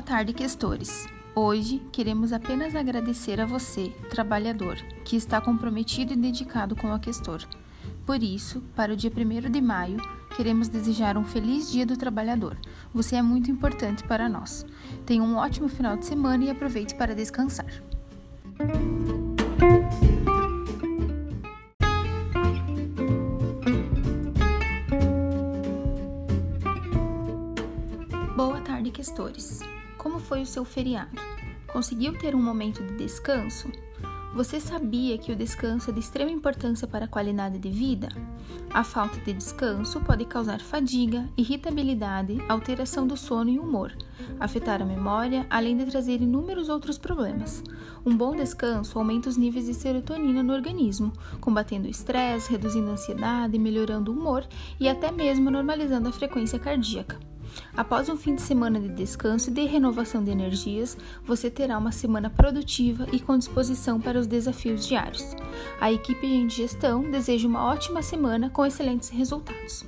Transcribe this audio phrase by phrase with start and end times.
[0.00, 1.06] tarde, questores.
[1.34, 7.46] Hoje queremos apenas agradecer a você, trabalhador, que está comprometido e dedicado com a Questor.
[8.06, 9.98] Por isso, para o dia 1 de maio,
[10.38, 12.56] queremos desejar um feliz Dia do Trabalhador.
[12.94, 14.64] Você é muito importante para nós.
[15.04, 17.70] Tenha um ótimo final de semana e aproveite para descansar.
[28.34, 29.73] Boa tarde, questores.
[30.04, 31.18] Como foi o seu feriado?
[31.72, 33.72] Conseguiu ter um momento de descanso?
[34.34, 38.10] Você sabia que o descanso é de extrema importância para a qualidade de vida?
[38.70, 43.96] A falta de descanso pode causar fadiga, irritabilidade, alteração do sono e humor,
[44.38, 47.64] afetar a memória, além de trazer inúmeros outros problemas.
[48.04, 52.92] Um bom descanso aumenta os níveis de serotonina no organismo, combatendo o estresse, reduzindo a
[52.92, 54.46] ansiedade, melhorando o humor
[54.78, 57.18] e até mesmo normalizando a frequência cardíaca.
[57.76, 61.92] Após um fim de semana de descanso e de renovação de energias, você terá uma
[61.92, 65.34] semana produtiva e com disposição para os desafios diários.
[65.80, 69.84] A equipe de gestão deseja uma ótima semana com excelentes resultados.